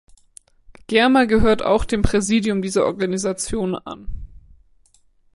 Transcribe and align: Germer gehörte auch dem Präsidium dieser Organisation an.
Germer 0.89 1.27
gehörte 1.27 1.67
auch 1.67 1.85
dem 1.85 2.01
Präsidium 2.01 2.63
dieser 2.63 2.85
Organisation 2.87 3.75
an. 3.75 4.07